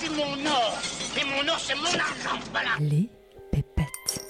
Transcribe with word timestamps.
c'est 0.00 0.08
mon 0.10 0.46
or. 0.46 0.78
Et 1.20 1.24
mon 1.24 1.48
or, 1.48 1.58
c'est 1.58 1.74
mon 1.74 1.84
argent. 1.84 2.38
Voilà. 2.52 2.70
Les 2.80 3.08
pépettes. 3.52 4.24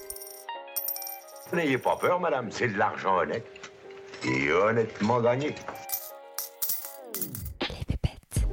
N'ayez 1.53 1.77
pas 1.77 1.95
peur, 1.95 2.19
madame, 2.19 2.47
c'est 2.49 2.67
de 2.67 2.77
l'argent 2.77 3.17
honnête. 3.19 3.45
Et 4.25 4.51
honnêtement 4.51 5.21
gagné. 5.21 5.55
Les 7.61 7.85
pépettes. 7.87 8.47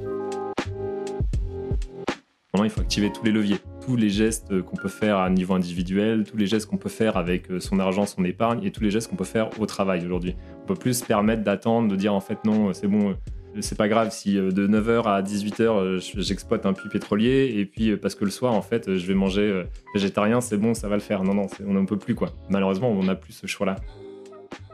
Maintenant, 2.52 2.64
il 2.64 2.70
faut 2.70 2.80
activer 2.80 3.12
tous 3.12 3.24
les 3.24 3.32
leviers, 3.32 3.58
tous 3.84 3.96
les 3.96 4.10
gestes 4.10 4.62
qu'on 4.62 4.76
peut 4.76 4.88
faire 4.88 5.18
à 5.18 5.28
niveau 5.28 5.54
individuel, 5.54 6.24
tous 6.24 6.36
les 6.36 6.46
gestes 6.46 6.68
qu'on 6.68 6.76
peut 6.76 6.88
faire 6.88 7.16
avec 7.16 7.50
euh, 7.50 7.58
son 7.58 7.80
argent, 7.80 8.06
son 8.06 8.24
épargne, 8.24 8.64
et 8.64 8.70
tous 8.70 8.82
les 8.82 8.90
gestes 8.90 9.10
qu'on 9.10 9.16
peut 9.16 9.24
faire 9.24 9.50
au 9.60 9.66
travail 9.66 10.04
aujourd'hui. 10.04 10.36
On 10.62 10.66
peut 10.66 10.76
plus 10.76 11.00
se 11.00 11.04
permettre 11.04 11.42
d'attendre, 11.42 11.88
de 11.88 11.96
dire 11.96 12.14
en 12.14 12.20
fait 12.20 12.44
non, 12.44 12.72
c'est 12.72 12.86
bon, 12.88 13.10
euh, 13.10 13.14
c'est 13.60 13.76
pas 13.76 13.88
grave 13.88 14.10
si 14.10 14.38
euh, 14.38 14.50
de 14.50 14.66
9h 14.66 15.04
à 15.04 15.22
18h 15.22 16.00
j'exploite 16.20 16.66
un 16.66 16.72
puits 16.72 16.88
pétrolier, 16.88 17.54
et 17.56 17.66
puis 17.66 17.96
parce 17.96 18.14
que 18.14 18.24
le 18.24 18.30
soir 18.30 18.54
en 18.54 18.62
fait 18.62 18.96
je 18.96 19.06
vais 19.06 19.14
manger 19.14 19.64
végétarien, 19.94 20.40
c'est 20.40 20.56
bon, 20.56 20.74
ça 20.74 20.88
va 20.88 20.96
le 20.96 21.02
faire. 21.02 21.24
Non, 21.24 21.34
non, 21.34 21.46
on 21.66 21.74
n'en 21.74 21.84
peut 21.84 21.98
plus 21.98 22.14
quoi. 22.14 22.30
Malheureusement, 22.48 22.90
on 22.90 23.04
n'a 23.04 23.14
plus 23.14 23.32
ce 23.32 23.46
choix-là. 23.46 23.76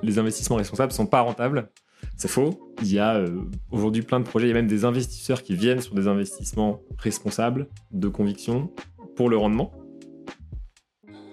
Les 0.02 0.18
investissements 0.18 0.56
responsables 0.56 0.92
sont 0.92 1.06
pas 1.06 1.20
rentables. 1.20 1.68
C'est 2.16 2.28
faux. 2.28 2.72
Il 2.82 2.92
y 2.92 2.98
a 2.98 3.16
euh, 3.16 3.40
aujourd'hui 3.70 4.02
plein 4.02 4.20
de 4.20 4.24
projets. 4.24 4.46
Il 4.46 4.50
y 4.50 4.52
a 4.52 4.54
même 4.54 4.66
des 4.66 4.84
investisseurs 4.84 5.42
qui 5.42 5.54
viennent 5.54 5.80
sur 5.80 5.94
des 5.94 6.08
investissements 6.08 6.80
responsables, 6.98 7.68
de 7.92 8.08
conviction, 8.08 8.70
pour 9.16 9.28
le 9.28 9.36
rendement. 9.36 9.72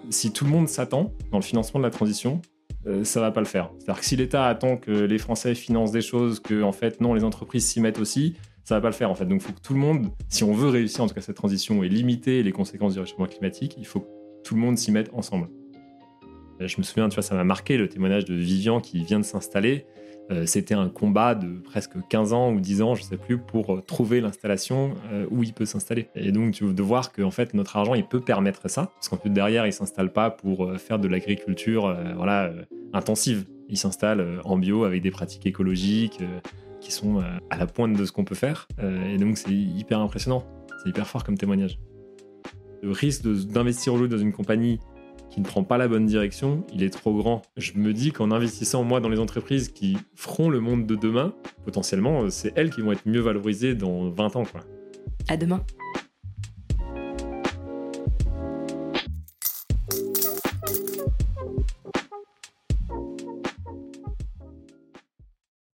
Si 0.09 0.31
tout 0.31 0.45
le 0.45 0.51
monde 0.51 0.67
s'attend 0.67 1.13
dans 1.31 1.37
le 1.37 1.43
financement 1.43 1.79
de 1.79 1.85
la 1.85 1.91
transition, 1.91 2.41
euh, 2.87 3.03
ça 3.03 3.19
va 3.21 3.31
pas 3.31 3.41
le 3.41 3.45
faire. 3.45 3.71
C'est-à-dire 3.77 3.99
que 3.99 4.05
si 4.05 4.15
l'État 4.15 4.47
attend 4.47 4.77
que 4.77 4.91
les 4.91 5.17
Français 5.17 5.55
financent 5.55 5.91
des 5.91 6.01
choses, 6.01 6.39
que 6.39 6.63
en 6.63 6.71
fait 6.71 7.01
non, 7.01 7.13
les 7.13 7.23
entreprises 7.23 7.65
s'y 7.65 7.79
mettent 7.79 7.99
aussi, 7.99 8.35
ça 8.63 8.75
va 8.75 8.81
pas 8.81 8.89
le 8.89 8.95
faire 8.95 9.09
en 9.09 9.15
fait. 9.15 9.25
Donc 9.25 9.41
il 9.41 9.45
faut 9.45 9.53
que 9.53 9.61
tout 9.61 9.73
le 9.73 9.79
monde, 9.79 10.07
si 10.29 10.43
on 10.43 10.53
veut 10.53 10.69
réussir 10.69 11.03
en 11.03 11.07
tout 11.07 11.13
cas 11.13 11.21
cette 11.21 11.35
transition 11.35 11.83
et 11.83 11.89
limiter 11.89 12.43
les 12.43 12.51
conséquences 12.51 12.93
du 12.93 12.99
réchauffement 12.99 13.27
climatique, 13.27 13.75
il 13.77 13.85
faut 13.85 14.01
que 14.01 14.07
tout 14.43 14.55
le 14.55 14.61
monde 14.61 14.77
s'y 14.77 14.91
mette 14.91 15.09
ensemble. 15.13 15.49
Euh, 16.61 16.67
Je 16.67 16.77
me 16.77 16.83
souviens, 16.83 17.09
tu 17.09 17.15
vois, 17.15 17.23
ça 17.23 17.35
m'a 17.35 17.43
marqué 17.43 17.77
le 17.77 17.87
témoignage 17.87 18.25
de 18.25 18.33
Vivian 18.33 18.79
qui 18.79 19.03
vient 19.03 19.19
de 19.19 19.25
s'installer. 19.25 19.85
Euh, 20.31 20.45
C'était 20.45 20.73
un 20.73 20.89
combat 20.89 21.35
de 21.35 21.59
presque 21.59 21.93
15 22.09 22.33
ans 22.33 22.51
ou 22.53 22.59
10 22.59 22.81
ans, 22.81 22.95
je 22.95 23.03
sais 23.03 23.17
plus, 23.17 23.37
pour 23.37 23.73
euh, 23.73 23.81
trouver 23.81 24.21
l'installation 24.21 24.93
euh, 25.11 25.25
où 25.29 25.43
il 25.43 25.53
peut 25.53 25.65
s'installer. 25.65 26.07
Et 26.15 26.31
donc, 26.31 26.53
tu 26.53 26.71
de 26.71 26.83
voir 26.83 27.11
que 27.11 27.21
en 27.21 27.31
fait, 27.31 27.53
notre 27.53 27.75
argent, 27.77 27.95
il 27.95 28.05
peut 28.05 28.21
permettre 28.21 28.69
ça, 28.69 28.91
parce 28.95 29.09
qu'en 29.09 29.17
plus 29.17 29.29
derrière, 29.29 29.65
il 29.65 29.73
s'installe 29.73 30.13
pas 30.13 30.29
pour 30.29 30.71
faire 30.77 30.99
de 30.99 31.07
l'agriculture, 31.07 31.95
voilà, 32.15 32.51
intensive. 32.93 33.45
Il 33.67 33.77
s'installe 33.77 34.39
en 34.43 34.57
bio 34.57 34.83
avec 34.83 35.01
des 35.01 35.11
pratiques 35.11 35.45
écologiques 35.45 36.19
qui 36.79 36.91
sont 36.91 37.21
à 37.49 37.57
la 37.57 37.65
pointe 37.65 37.93
de 37.93 38.05
ce 38.05 38.11
qu'on 38.11 38.23
peut 38.23 38.35
faire. 38.35 38.67
Et 39.09 39.17
donc, 39.17 39.37
c'est 39.37 39.53
hyper 39.53 39.99
impressionnant. 39.99 40.45
C'est 40.81 40.89
hyper 40.89 41.07
fort 41.07 41.23
comme 41.23 41.37
témoignage. 41.37 41.79
Le 42.81 42.91
risque 42.91 43.23
d'investir 43.23 43.93
aujourd'hui 43.93 44.15
dans 44.15 44.21
une 44.21 44.33
compagnie 44.33 44.79
qui 45.31 45.39
ne 45.39 45.45
prend 45.45 45.63
pas 45.63 45.77
la 45.77 45.87
bonne 45.87 46.05
direction, 46.05 46.63
il 46.73 46.83
est 46.83 46.89
trop 46.89 47.15
grand. 47.15 47.41
Je 47.57 47.71
me 47.75 47.93
dis 47.93 48.11
qu'en 48.11 48.31
investissant 48.31 48.83
moi 48.83 48.99
dans 48.99 49.09
les 49.09 49.19
entreprises 49.19 49.69
qui 49.69 49.97
feront 50.13 50.49
le 50.49 50.59
monde 50.59 50.85
de 50.85 50.95
demain, 50.95 51.33
potentiellement, 51.63 52.23
euh, 52.23 52.29
c'est 52.29 52.51
elles 52.55 52.69
qui 52.69 52.81
vont 52.81 52.91
être 52.91 53.05
mieux 53.05 53.21
valorisées 53.21 53.73
dans 53.73 54.09
20 54.09 54.35
ans. 54.35 54.43
Quoi. 54.43 54.61
À 55.29 55.37
demain. 55.37 55.63